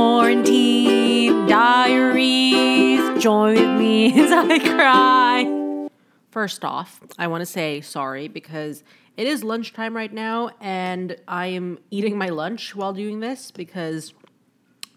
[0.00, 3.22] Quarantine diaries.
[3.22, 5.88] Join with me as I cry.
[6.30, 8.82] First off, I want to say sorry because
[9.18, 14.14] it is lunchtime right now and I am eating my lunch while doing this because,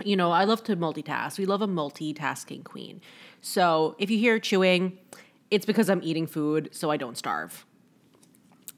[0.06, 1.38] you know, I love to multitask.
[1.38, 3.02] We love a multitasking queen.
[3.42, 4.98] So if you hear chewing,
[5.52, 7.66] it's because I'm eating food so I don't starve.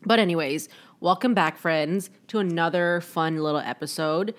[0.04, 0.70] But, anyways,
[1.00, 4.34] welcome back, friends, to another fun little episode.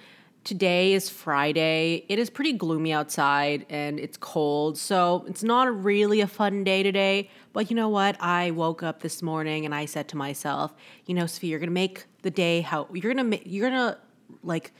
[0.46, 2.04] Today is Friday.
[2.08, 6.84] It is pretty gloomy outside and it's cold, so it's not really a fun day
[6.84, 7.30] today.
[7.52, 8.16] But you know what?
[8.20, 10.72] I woke up this morning and I said to myself,
[11.04, 13.98] you know, Sophie, you're gonna make the day how you're gonna make you're gonna
[14.44, 14.70] like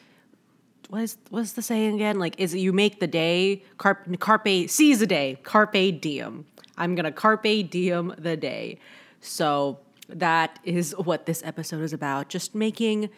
[0.89, 2.21] what is what's the saying again?
[2.21, 6.47] Like, is it you make the day carpe carpe seize the day carpe diem.
[6.79, 8.79] I'm gonna carpe diem the day.
[9.21, 12.29] So that is what this episode is about.
[12.29, 13.11] Just making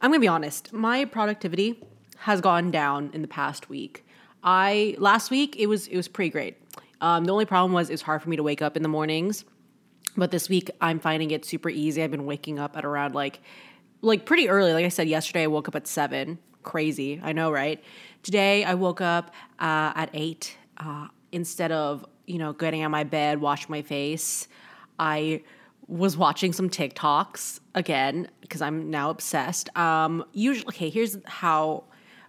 [0.00, 1.82] I'm gonna be honest, my productivity
[2.18, 4.04] has gone down in the past week.
[4.44, 6.56] I last week it was it was pretty great.
[7.00, 9.44] Um, the only problem was it's hard for me to wake up in the mornings,
[10.16, 12.02] but this week I'm finding it super easy.
[12.02, 13.40] I've been waking up at around like
[14.00, 14.72] like pretty early.
[14.72, 16.38] Like I said yesterday, I woke up at seven.
[16.62, 17.82] Crazy, I know, right?
[18.22, 20.56] Today I woke up uh, at eight.
[20.76, 24.46] Uh, instead of you know getting out of my bed, wash my face,
[24.98, 25.42] I
[25.88, 29.76] was watching some TikToks again because I'm now obsessed.
[29.76, 31.84] Um, usually, okay, here's how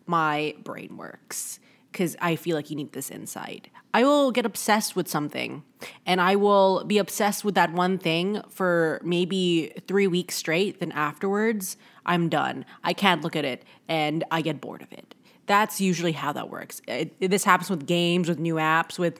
[0.07, 1.59] my brain works
[1.91, 3.67] because I feel like you need this insight.
[3.93, 5.63] I will get obsessed with something
[6.05, 10.79] and I will be obsessed with that one thing for maybe three weeks straight.
[10.79, 12.65] Then afterwards, I'm done.
[12.83, 15.15] I can't look at it and I get bored of it.
[15.47, 16.81] That's usually how that works.
[16.87, 19.19] It, this happens with games, with new apps, with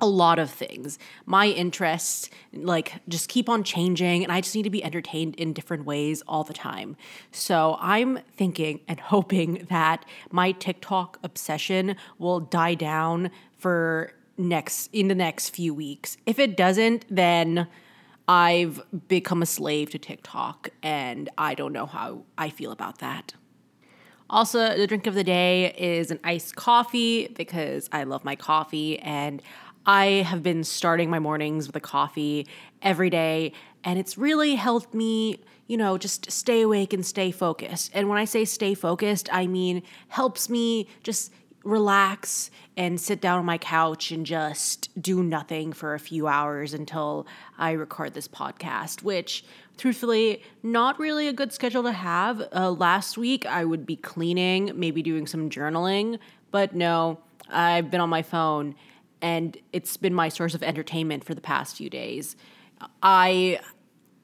[0.00, 0.98] a lot of things.
[1.26, 5.52] My interests like just keep on changing and I just need to be entertained in
[5.52, 6.96] different ways all the time.
[7.32, 15.08] So I'm thinking and hoping that my TikTok obsession will die down for next in
[15.08, 16.16] the next few weeks.
[16.26, 17.68] If it doesn't, then
[18.26, 23.34] I've become a slave to TikTok and I don't know how I feel about that.
[24.30, 29.00] Also, the drink of the day is an iced coffee because I love my coffee
[29.00, 29.42] and
[29.86, 32.46] I have been starting my mornings with a coffee
[32.82, 33.52] every day,
[33.82, 37.90] and it's really helped me, you know, just stay awake and stay focused.
[37.94, 41.32] And when I say stay focused, I mean helps me just
[41.64, 46.72] relax and sit down on my couch and just do nothing for a few hours
[46.72, 47.26] until
[47.58, 49.44] I record this podcast, which
[49.76, 52.42] truthfully, not really a good schedule to have.
[52.52, 56.18] Uh, last week, I would be cleaning, maybe doing some journaling,
[56.50, 57.18] but no,
[57.48, 58.74] I've been on my phone
[59.22, 62.36] and it's been my source of entertainment for the past few days.
[63.02, 63.60] I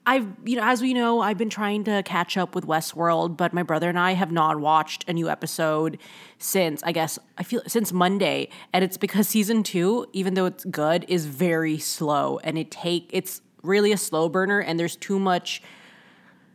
[0.09, 3.53] I've you know as we know I've been trying to catch up with Westworld, but
[3.53, 5.99] my brother and I have not watched a new episode
[6.39, 10.65] since I guess I feel since Monday, and it's because season 2, even though it's
[10.65, 15.19] good, is very slow and it take it's really a slow burner and there's too
[15.19, 15.61] much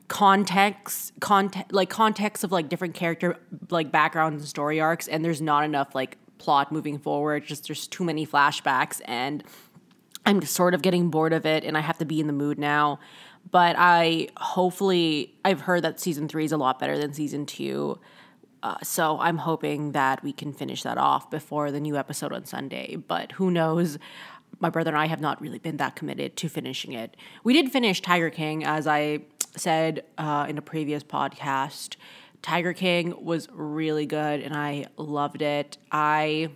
[0.07, 3.37] context context like context of like different character
[3.69, 7.45] like backgrounds and story arcs and there's not enough like plot moving forward.
[7.45, 9.43] Just there's too many flashbacks, and
[10.25, 12.57] I'm sort of getting bored of it, and I have to be in the mood
[12.57, 12.99] now.
[13.49, 17.99] But I hopefully I've heard that season three is a lot better than season two.
[18.63, 22.45] Uh, so I'm hoping that we can finish that off before the new episode on
[22.45, 22.95] Sunday.
[22.95, 23.97] But who knows?
[24.59, 27.17] My brother and I have not really been that committed to finishing it.
[27.43, 29.21] We did finish Tiger King, as I
[29.57, 31.95] said uh, in a previous podcast.
[32.41, 35.77] Tiger King was really good and I loved it.
[35.91, 36.49] I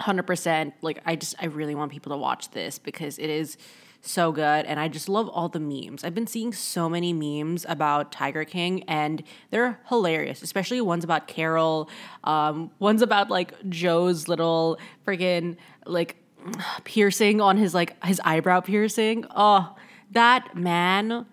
[0.00, 3.56] 100% like I just I really want people to watch this because it is
[4.00, 6.02] so good and I just love all the memes.
[6.04, 11.28] I've been seeing so many memes about Tiger King and they're hilarious, especially ones about
[11.28, 11.88] Carol,
[12.24, 16.16] um, ones about like Joe's little freaking like
[16.84, 19.24] piercing on his like his eyebrow piercing.
[19.34, 19.76] Oh,
[20.10, 21.26] that man,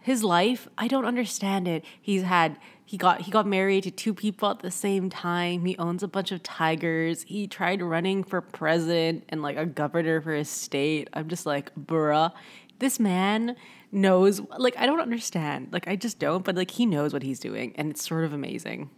[0.00, 1.84] his life, I don't understand it.
[2.00, 2.56] He's had
[2.92, 5.64] he got he got married to two people at the same time.
[5.64, 7.22] He owns a bunch of tigers.
[7.22, 11.08] He tried running for president and like a governor for his state.
[11.14, 12.32] I'm just like, bruh,
[12.80, 13.56] this man
[13.92, 15.68] knows like I don't understand.
[15.72, 18.34] Like I just don't, but like he knows what he's doing and it's sort of
[18.34, 18.90] amazing.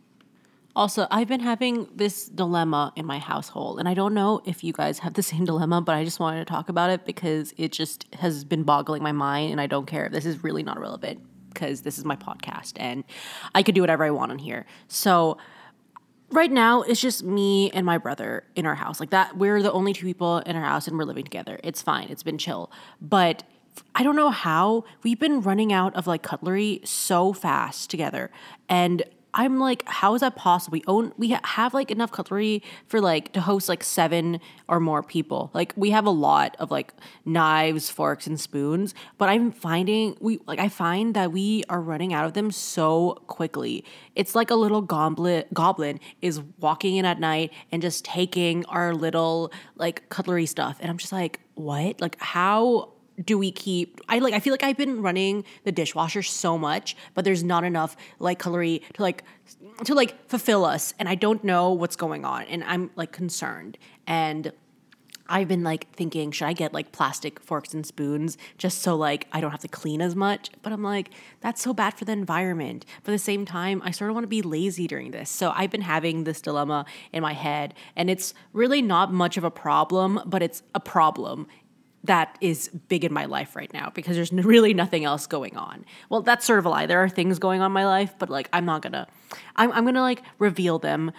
[0.74, 4.72] Also, I've been having this dilemma in my household, and I don't know if you
[4.72, 7.70] guys have the same dilemma, but I just wanted to talk about it because it
[7.70, 10.80] just has been boggling my mind, and I don't care if this is really not
[10.80, 11.20] relevant
[11.54, 13.04] because this is my podcast and
[13.54, 14.66] I could do whatever I want on here.
[14.88, 15.38] So
[16.30, 19.00] right now it's just me and my brother in our house.
[19.00, 21.60] Like that we're the only two people in our house and we're living together.
[21.62, 22.08] It's fine.
[22.08, 22.70] It's been chill.
[23.00, 23.44] But
[23.94, 28.30] I don't know how we've been running out of like cutlery so fast together.
[28.68, 29.02] And
[29.34, 30.74] I'm like, how is that possible?
[30.74, 34.78] We own, we ha- have like enough cutlery for like to host like seven or
[34.78, 35.50] more people.
[35.52, 36.94] Like we have a lot of like
[37.24, 42.14] knives, forks, and spoons, but I'm finding we like I find that we are running
[42.14, 43.84] out of them so quickly.
[44.14, 48.94] It's like a little goblin goblin is walking in at night and just taking our
[48.94, 52.00] little like cutlery stuff, and I'm just like, what?
[52.00, 56.22] Like how do we keep I like I feel like I've been running the dishwasher
[56.22, 59.24] so much, but there's not enough like calorie to like
[59.84, 63.78] to like fulfill us and I don't know what's going on and I'm like concerned.
[64.06, 64.52] And
[65.26, 69.26] I've been like thinking, should I get like plastic forks and spoons just so like
[69.32, 70.50] I don't have to clean as much?
[70.62, 71.10] But I'm like,
[71.40, 72.84] that's so bad for the environment.
[73.02, 75.30] But at the same time, I sort of want to be lazy during this.
[75.30, 79.44] So I've been having this dilemma in my head, and it's really not much of
[79.44, 81.46] a problem, but it's a problem
[82.04, 85.84] that is big in my life right now because there's really nothing else going on.
[86.10, 86.86] Well, that's sort of a lie.
[86.86, 89.06] There are things going on in my life, but like I'm not gonna,
[89.56, 91.12] I'm, I'm gonna like reveal them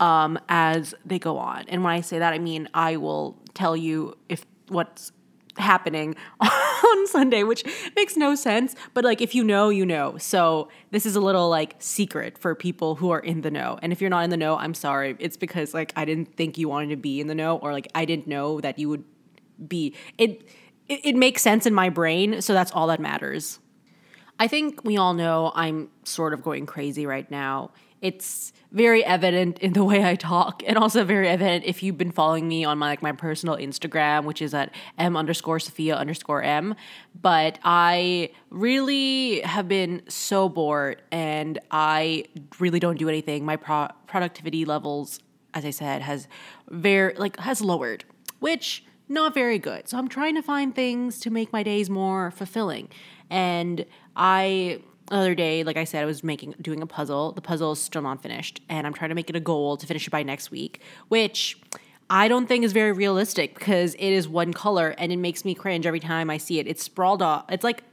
[0.00, 1.64] um, as they go on.
[1.68, 5.12] And when I say that, I mean I will tell you if what's
[5.58, 7.64] happening on Sunday, which
[7.94, 8.74] makes no sense.
[8.94, 10.16] But like if you know, you know.
[10.18, 13.78] So this is a little like secret for people who are in the know.
[13.80, 15.14] And if you're not in the know, I'm sorry.
[15.20, 17.88] It's because like I didn't think you wanted to be in the know, or like
[17.94, 19.04] I didn't know that you would
[19.68, 19.94] be.
[20.18, 20.48] It,
[20.88, 23.58] it, it makes sense in my brain, so that's all that matters.
[24.38, 27.70] I think we all know I'm sort of going crazy right now.
[28.00, 32.10] It's very evident in the way I talk, and also very evident if you've been
[32.10, 36.42] following me on my like my personal Instagram, which is at m underscore Sophia underscore
[36.42, 36.74] m.
[37.20, 42.24] But I really have been so bored, and I
[42.58, 43.44] really don't do anything.
[43.44, 45.20] My pro- productivity levels,
[45.54, 46.26] as I said, has
[46.68, 48.04] very like has lowered,
[48.40, 49.88] which not very good.
[49.88, 52.88] So I'm trying to find things to make my days more fulfilling.
[53.30, 53.86] And
[54.16, 57.32] I the other day, like I said, I was making doing a puzzle.
[57.32, 59.86] The puzzle is still not finished, and I'm trying to make it a goal to
[59.86, 61.58] finish it by next week, which
[62.08, 65.54] I don't think is very realistic because it is one color and it makes me
[65.54, 66.66] cringe every time I see it.
[66.66, 67.44] It's sprawled off.
[67.48, 67.84] It's like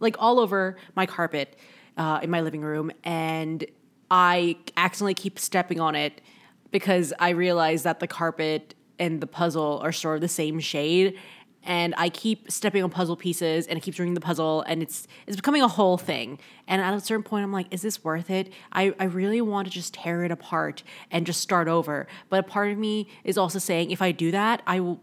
[0.00, 1.56] like all over my carpet
[1.96, 3.64] uh, in my living room, and
[4.10, 6.20] I accidentally keep stepping on it
[6.70, 11.18] because I realize that the carpet and the puzzle are sort of the same shade
[11.66, 15.06] and I keep stepping on puzzle pieces and it keeps doing the puzzle and it's
[15.26, 16.38] it's becoming a whole thing.
[16.68, 18.52] And at a certain point I'm like, is this worth it?
[18.72, 22.06] I, I really want to just tear it apart and just start over.
[22.30, 25.00] But a part of me is also saying if I do that, I will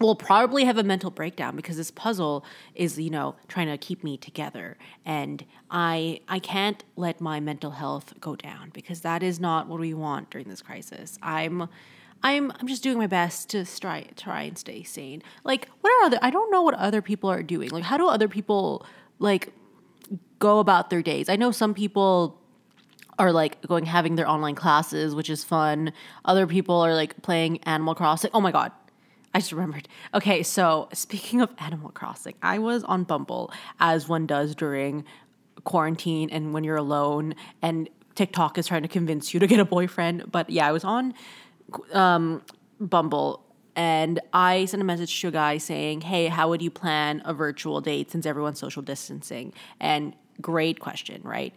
[0.00, 2.44] will probably have a mental breakdown because this puzzle
[2.74, 7.70] is you know trying to keep me together and i i can't let my mental
[7.70, 11.68] health go down because that is not what we want during this crisis i'm
[12.24, 15.22] I'm I'm just doing my best to try try and stay sane.
[15.44, 17.68] Like what are other I don't know what other people are doing.
[17.68, 18.86] Like how do other people
[19.18, 19.52] like
[20.38, 21.28] go about their days?
[21.28, 22.40] I know some people
[23.18, 25.92] are like going having their online classes, which is fun.
[26.24, 28.30] Other people are like playing Animal Crossing.
[28.32, 28.72] Oh my god.
[29.34, 29.88] I just remembered.
[30.14, 35.04] Okay, so speaking of Animal Crossing, I was on Bumble as one does during
[35.64, 39.64] quarantine and when you're alone and TikTok is trying to convince you to get a
[39.64, 40.30] boyfriend.
[40.30, 41.14] But yeah, I was on
[41.92, 42.42] um,
[42.80, 43.44] Bumble
[43.76, 47.34] and I sent a message to a guy saying, Hey, how would you plan a
[47.34, 49.52] virtual date since everyone's social distancing?
[49.80, 51.54] And great question, right?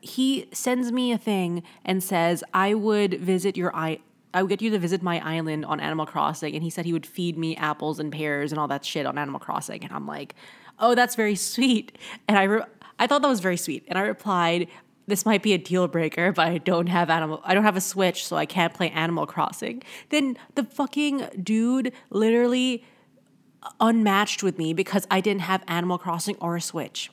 [0.00, 4.00] He sends me a thing and says, I would visit your I
[4.34, 6.54] I would get you to visit my island on Animal Crossing.
[6.54, 9.16] And he said he would feed me apples and pears and all that shit on
[9.16, 9.82] Animal Crossing.
[9.82, 10.34] And I'm like,
[10.78, 11.96] oh, that's very sweet.
[12.28, 12.64] And I, re-
[12.98, 13.84] I thought that was very sweet.
[13.88, 14.68] And I replied,
[15.06, 17.80] this might be a deal breaker, but I don't have animal I don't have a
[17.80, 19.82] Switch, so I can't play Animal Crossing.
[20.10, 22.84] Then the fucking dude literally
[23.80, 27.10] unmatched with me because I didn't have Animal Crossing or a Switch.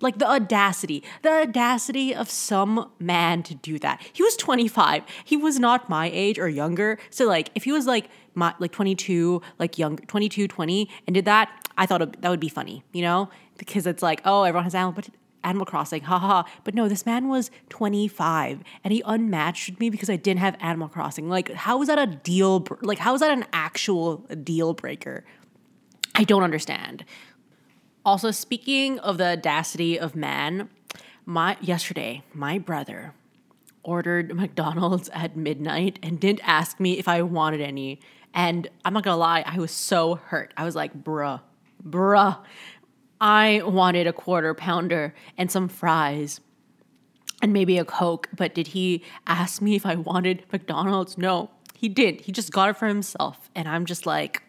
[0.00, 4.02] Like the audacity, the audacity of some man to do that.
[4.12, 5.04] He was 25.
[5.24, 6.98] He was not my age or younger.
[7.08, 11.24] So like if he was like my like 22, like young 22, 20 and did
[11.24, 13.30] that, I thought that would be funny, you know?
[13.56, 15.08] Because it's like, oh, everyone has animal but
[15.44, 16.42] Animal Crossing, haha.
[16.64, 20.88] But no, this man was 25 and he unmatched me because I didn't have Animal
[20.88, 21.28] Crossing.
[21.28, 22.66] Like, how is that a deal?
[22.82, 25.24] Like, how is that an actual deal breaker?
[26.14, 27.04] I don't understand.
[28.04, 30.70] Also, speaking of the audacity of man,
[31.24, 33.14] my yesterday, my brother
[33.82, 38.00] ordered McDonald's at midnight and didn't ask me if I wanted any.
[38.32, 40.52] And I'm not gonna lie, I was so hurt.
[40.56, 41.40] I was like, bruh,
[41.82, 42.38] bruh.
[43.20, 46.40] I wanted a quarter pounder and some fries
[47.42, 51.18] and maybe a Coke, but did he ask me if I wanted McDonald's?
[51.18, 52.22] No, he didn't.
[52.22, 53.50] He just got it for himself.
[53.54, 54.42] And I'm just like,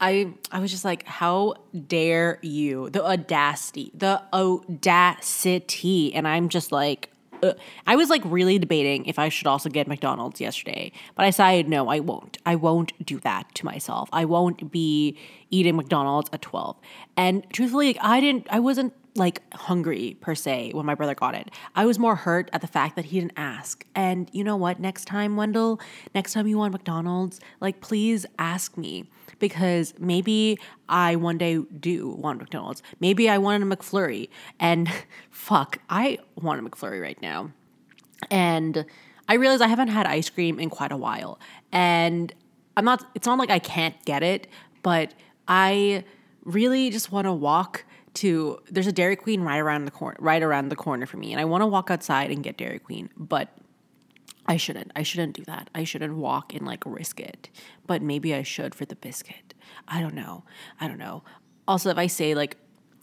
[0.00, 1.54] I I was just like, how
[1.86, 2.90] dare you?
[2.90, 6.14] The audacity, the audacity.
[6.14, 7.10] And I'm just like,
[7.42, 7.54] uh,
[7.86, 11.68] I was like really debating if I should also get McDonald's yesterday, but I decided
[11.68, 12.38] no, I won't.
[12.46, 14.08] I won't do that to myself.
[14.12, 15.16] I won't be
[15.50, 16.76] eating McDonald's at 12.
[17.16, 21.34] And truthfully, like, I didn't I wasn't like hungry per se when my brother got
[21.34, 21.50] it.
[21.74, 23.84] I was more hurt at the fact that he didn't ask.
[23.94, 24.80] And you know what?
[24.80, 25.80] Next time, Wendell,
[26.14, 29.04] next time you want McDonald's, like please ask me
[29.42, 30.56] because maybe
[30.88, 32.80] I one day do want McDonald's.
[33.00, 34.28] Maybe I want a McFlurry.
[34.60, 34.88] And
[35.30, 37.50] fuck, I want a McFlurry right now.
[38.30, 38.86] And
[39.28, 41.40] I realize I haven't had ice cream in quite a while.
[41.72, 42.32] And
[42.76, 44.46] I'm not it's not like I can't get it,
[44.84, 45.12] but
[45.48, 46.04] I
[46.44, 47.84] really just want to walk
[48.14, 51.32] to there's a Dairy Queen right around the corner right around the corner for me
[51.32, 53.48] and I want to walk outside and get Dairy Queen but
[54.52, 54.92] I shouldn't.
[54.94, 55.70] I shouldn't do that.
[55.74, 57.48] I shouldn't walk and like risk it.
[57.86, 59.54] But maybe I should for the biscuit.
[59.88, 60.44] I don't know.
[60.78, 61.24] I don't know.
[61.66, 62.58] Also if I say like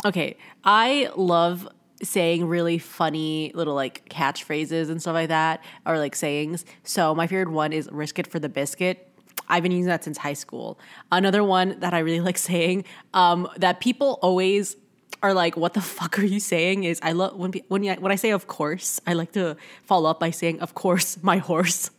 [0.05, 1.67] okay I love
[2.03, 6.65] saying really funny little like catchphrases and stuff like that or like sayings.
[6.83, 9.07] So my favorite one is risk it for the biscuit.
[9.47, 10.79] I've been using that since high school.
[11.11, 14.75] Another one that I really like saying um, that people always
[15.21, 18.15] are like, "What the fuck are you saying?" Is I love when when when I
[18.15, 21.91] say "of course," I like to follow up by saying, "Of course, my horse."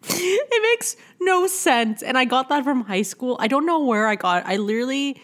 [0.04, 3.36] it makes no sense, and I got that from high school.
[3.40, 4.44] I don't know where I got.
[4.44, 4.48] It.
[4.48, 5.20] I literally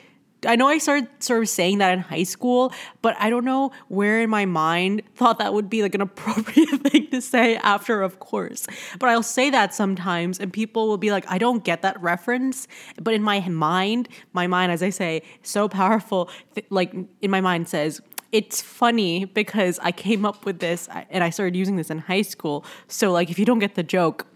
[0.46, 2.72] I know I started sort of saying that in high school,
[3.02, 6.68] but I don't know where in my mind thought that would be like an appropriate
[6.90, 8.66] thing to say after, of course.
[8.98, 12.66] But I'll say that sometimes, and people will be like, I don't get that reference.
[13.00, 17.40] But in my mind, my mind, as I say, so powerful, th- like in my
[17.40, 18.00] mind says,
[18.32, 22.22] it's funny because I came up with this and I started using this in high
[22.22, 22.64] school.
[22.88, 24.26] So, like, if you don't get the joke,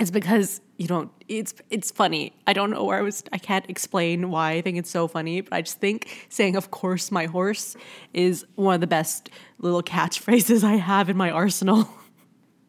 [0.00, 2.32] it's because you don't it's it's funny.
[2.46, 5.42] I don't know where i was i can't explain why i think it's so funny
[5.42, 7.76] but i just think saying of course my horse
[8.14, 9.28] is one of the best
[9.58, 11.88] little catchphrases i have in my arsenal.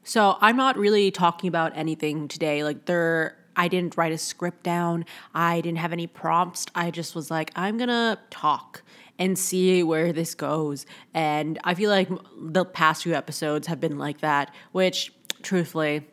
[0.03, 2.63] So i'm not really talking about anything today.
[2.63, 5.05] Like there i didn't write a script down.
[5.33, 6.65] I didn't have any prompts.
[6.73, 8.81] I just was like i'm gonna talk
[9.19, 10.87] and see where this goes.
[11.13, 16.07] And i feel like the past few episodes have been like that which truthfully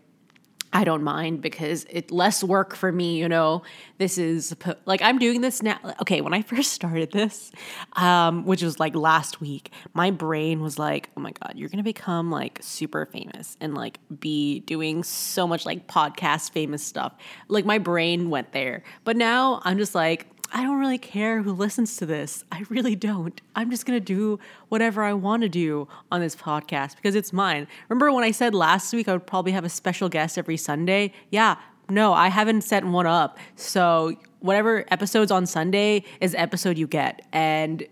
[0.73, 3.63] I don't mind because it's less work for me, you know.
[3.97, 5.79] This is like I'm doing this now.
[6.03, 7.51] Okay, when I first started this,
[7.95, 11.83] um, which was like last week, my brain was like, "Oh my god, you're gonna
[11.83, 17.15] become like super famous and like be doing so much like podcast famous stuff."
[17.49, 21.53] Like my brain went there, but now I'm just like, I don't really care who
[21.53, 22.45] listens to this.
[22.51, 23.41] I really don't.
[23.55, 24.39] I'm just going to do
[24.69, 27.67] whatever I want to do on this podcast because it's mine.
[27.89, 31.13] Remember when I said last week I would probably have a special guest every Sunday?
[31.31, 31.57] Yeah,
[31.91, 33.39] no, I haven't set one up.
[33.57, 37.27] So, whatever episode's on Sunday is episode you get.
[37.33, 37.87] And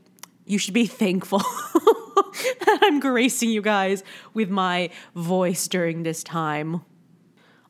[0.46, 4.02] you should be thankful that I'm gracing you guys
[4.34, 6.82] with my voice during this time.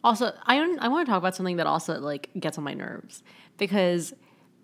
[0.04, 3.22] Also, I I want to talk about something that also like gets on my nerves
[3.56, 4.14] because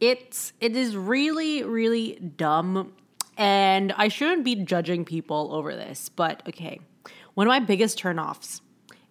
[0.03, 2.93] it's it is really really dumb
[3.39, 6.81] and I shouldn't be judging people over this, but okay.
[7.35, 8.61] One of my biggest turnoffs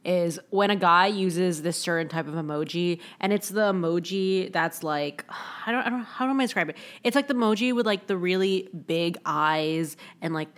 [0.03, 4.83] is when a guy uses this certain type of emoji and it's the emoji that's
[4.83, 5.25] like
[5.65, 6.77] I don't I don't how do I describe it?
[7.03, 10.49] It's like the emoji with like the really big eyes and like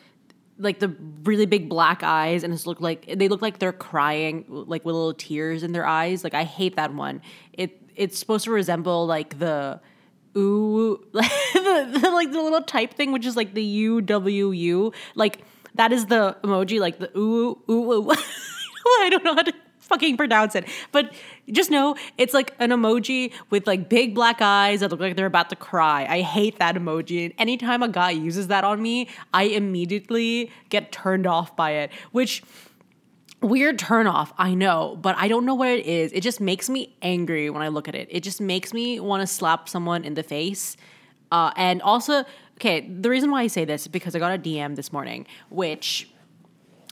[0.58, 4.46] like the really big black eyes and it's look like they look like they're crying
[4.50, 6.24] like with little tears in their eyes.
[6.24, 7.22] Like I hate that one.
[7.54, 9.80] It it's supposed to resemble like the
[10.38, 14.94] ooh, the, the, like the little type thing, which is like the U W U.
[15.16, 15.44] Like
[15.76, 18.12] that is the emoji, like the ooh ooh ooh.
[19.02, 21.14] I don't know how to fucking pronounce it, but
[21.52, 25.26] just know it's like an emoji with like big black eyes that look like they're
[25.26, 26.06] about to cry.
[26.10, 27.26] I hate that emoji.
[27.26, 31.92] And anytime a guy uses that on me, I immediately get turned off by it,
[32.12, 32.44] which
[33.44, 36.12] weird turnoff, I know, but I don't know what it is.
[36.14, 38.08] It just makes me angry when I look at it.
[38.10, 40.78] It just makes me want to slap someone in the face.
[41.32, 44.38] Uh, and also, okay, the reason why I say this is because I got a
[44.38, 46.10] DM this morning, which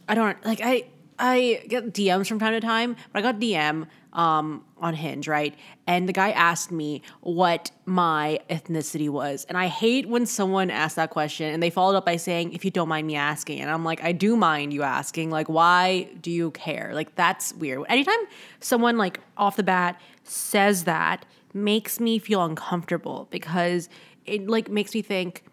[0.07, 0.61] I don't like.
[0.63, 0.85] I
[1.17, 5.55] I get DMs from time to time, but I got DM um, on Hinge, right?
[5.87, 9.45] And the guy asked me what my ethnicity was.
[9.45, 12.65] And I hate when someone asks that question and they followed up by saying, if
[12.65, 13.59] you don't mind me asking.
[13.59, 15.31] And I'm like, I do mind you asking.
[15.31, 16.91] Like, why do you care?
[16.93, 17.85] Like, that's weird.
[17.89, 18.19] Anytime
[18.59, 23.89] someone, like, off the bat says that, makes me feel uncomfortable because
[24.25, 25.43] it, like, makes me think,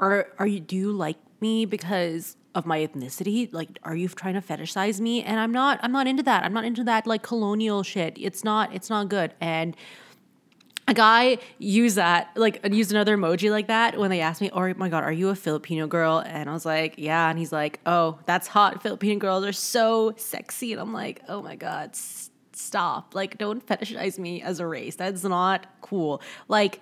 [0.00, 4.34] are, are you, do you like me because of my ethnicity like are you trying
[4.34, 5.22] to fetishize me?
[5.22, 6.44] And i'm not i'm not into that.
[6.44, 8.16] I'm not into that like colonial shit.
[8.18, 9.34] It's not it's not good.
[9.40, 9.76] And
[10.86, 14.74] a guy used that like used another emoji like that when they asked me oh
[14.74, 16.18] my god are you a filipino girl?
[16.18, 17.28] And i was like yeah.
[17.28, 18.82] And he's like oh that's hot.
[18.82, 20.72] Filipino girls are so sexy.
[20.72, 21.96] And i'm like oh my god
[22.52, 23.14] stop.
[23.14, 24.96] Like don't fetishize me as a race.
[24.96, 26.22] That's not cool.
[26.48, 26.80] Like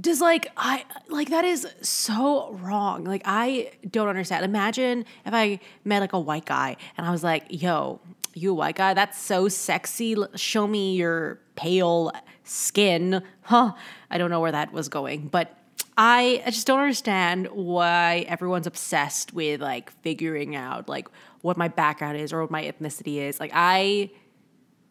[0.00, 3.04] does like i like that is so wrong.
[3.04, 4.44] Like i don't understand.
[4.44, 8.00] Imagine if i met like a white guy and i was like yo
[8.34, 8.92] you a white guy?
[8.92, 10.14] That's so sexy.
[10.34, 12.12] Show me your pale
[12.44, 13.22] skin.
[13.42, 13.74] Huh.
[14.10, 15.56] I don't know where that was going but
[15.98, 21.08] I, I just don't understand why everyone's obsessed with like figuring out like
[21.40, 23.38] what my background is or what my ethnicity is.
[23.40, 24.10] Like i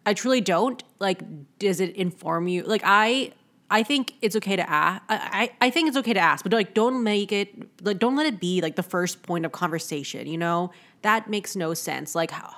[0.05, 0.83] I truly don't.
[0.99, 1.21] Like,
[1.57, 2.63] does it inform you?
[2.63, 3.33] Like, I
[3.69, 5.01] I think it's okay to ask.
[5.09, 7.83] I, I think it's okay to ask, but like, don't make it.
[7.83, 10.27] Like, don't let it be like the first point of conversation.
[10.27, 12.13] You know, that makes no sense.
[12.13, 12.53] Like, how,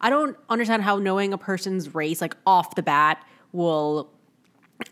[0.00, 4.10] I don't understand how knowing a person's race like off the bat will.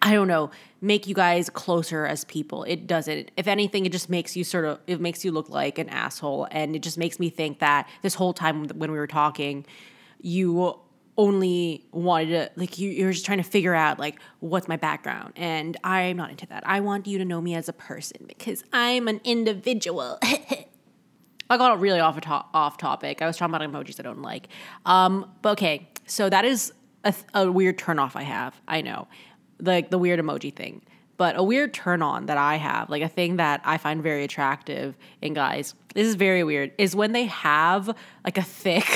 [0.03, 0.50] I don't know,
[0.83, 2.62] make you guys closer as people.
[2.65, 3.31] It doesn't.
[3.38, 6.47] If anything, it just makes you sort of, it makes you look like an asshole.
[6.50, 9.65] And it just makes me think that this whole time when we were talking,
[10.21, 10.79] you
[11.19, 15.35] only wanted to like you, you're just trying to figure out like what's my background.
[15.37, 16.63] And i'm not into that.
[16.67, 20.19] I want you to know me as a person because i'm an individual.
[21.51, 23.21] I got really off to- off topic.
[23.21, 24.49] I was talking about emojis i don't like.
[24.87, 26.73] Um but okay so that is
[27.05, 28.59] a, a weird turn off i have.
[28.69, 29.09] I know.
[29.61, 30.83] Like the weird emoji thing
[31.19, 34.25] but a weird turn on that I have, like a thing that I find very
[34.25, 37.95] attractive in guys, this is very weird, is when they have
[38.25, 38.87] like a thick,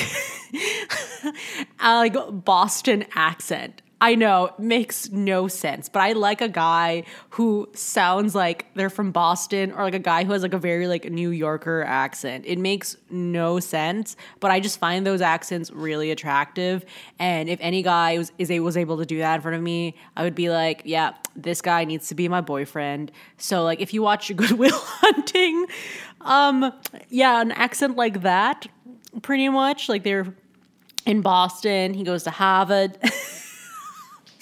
[1.83, 3.82] like Boston accent.
[4.03, 9.13] I know, makes no sense, but I like a guy who sounds like they're from
[9.13, 12.43] Boston or like a guy who has like a very like New Yorker accent.
[12.45, 16.83] It makes no sense, but I just find those accents really attractive.
[17.17, 19.95] And if any guy was is was able to do that in front of me,
[20.17, 23.09] I would be like, yeah, this guy needs to be my boyfriend.
[23.37, 25.65] So like if you watch Good Will Hunting,
[26.19, 26.73] um
[27.07, 28.67] yeah, an accent like that
[29.21, 30.35] pretty much like they're
[31.05, 32.97] in Boston, he goes to Harvard.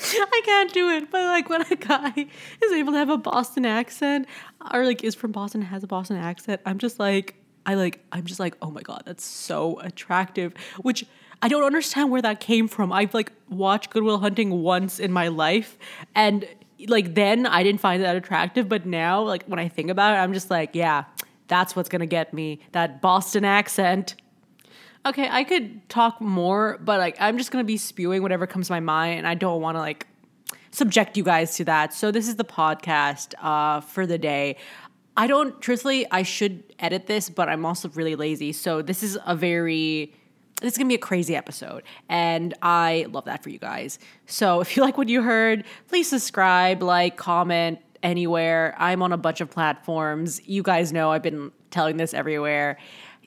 [0.13, 1.12] I can't do it.
[1.12, 2.14] But like when a guy
[2.64, 4.27] is able to have a Boston accent
[4.74, 7.35] or like is from Boston has a Boston accent, I'm just like
[7.66, 10.53] I like I'm just like, oh my god, that's so attractive.
[10.81, 11.05] Which
[11.42, 12.92] I don't understand where that came from.
[12.92, 15.77] I've like watched Good Will Hunting once in my life
[16.16, 16.48] and
[16.87, 20.18] like then I didn't find that attractive, but now like when I think about it,
[20.18, 21.05] I'm just like, yeah,
[21.48, 22.59] that's what's gonna get me.
[22.72, 24.16] That Boston accent.
[25.03, 28.74] Okay, I could talk more, but like I'm just gonna be spewing whatever comes to
[28.74, 30.05] my mind, and I don't want to like
[30.70, 31.94] subject you guys to that.
[31.94, 34.57] So this is the podcast uh, for the day.
[35.18, 36.05] I don't truthfully.
[36.11, 38.53] I should edit this, but I'm also really lazy.
[38.53, 40.14] So this is a very
[40.61, 43.98] this is gonna be a crazy episode, and I love that for you guys.
[44.27, 48.75] So if you like what you heard, please subscribe, like, comment anywhere.
[48.77, 50.48] I'm on a bunch of platforms.
[50.48, 52.77] You guys know I've been telling this everywhere.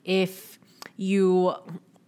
[0.03, 0.59] If
[0.97, 1.55] you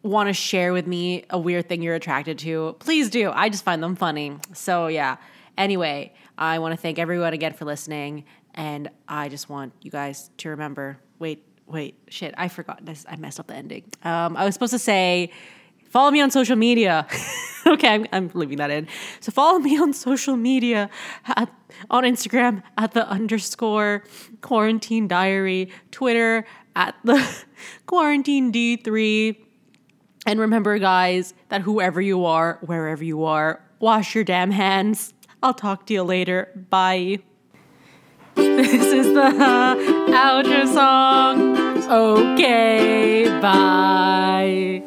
[0.03, 3.31] want to share with me a weird thing you're attracted to, please do.
[3.31, 4.37] I just find them funny.
[4.53, 5.17] So, yeah.
[5.57, 8.25] Anyway, I want to thank everyone again for listening.
[8.53, 13.05] And I just want you guys to remember wait, wait, shit, I forgot this.
[13.09, 13.83] I messed up the ending.
[14.03, 15.31] Um, I was supposed to say,
[15.89, 17.07] follow me on social media.
[17.67, 18.87] okay, I'm, I'm leaving that in.
[19.19, 20.89] So follow me on social media
[21.25, 21.51] at,
[21.89, 24.03] on Instagram at the underscore
[24.41, 26.45] quarantine diary, Twitter
[26.75, 27.27] at the
[27.85, 29.37] quarantine D3.
[30.25, 35.13] And remember, guys, that whoever you are, wherever you are, wash your damn hands.
[35.41, 36.65] I'll talk to you later.
[36.69, 37.19] Bye.
[38.35, 39.31] This is the
[40.11, 41.57] outro song.
[41.89, 44.86] Okay, bye.